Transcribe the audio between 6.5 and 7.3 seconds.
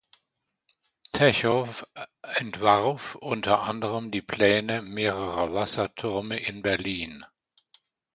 Berlin.